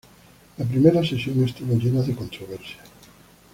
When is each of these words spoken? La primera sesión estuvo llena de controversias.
La 0.57 0.65
primera 0.65 1.03
sesión 1.05 1.43
estuvo 1.43 1.75
llena 1.77 2.01
de 2.01 2.15
controversias. 2.15 2.87